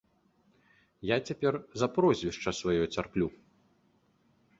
Я 1.09 1.17
цяпер 1.31 1.53
за 1.81 1.87
прозвішча 1.97 2.49
сваё 2.61 2.85
цярплю. 2.97 3.27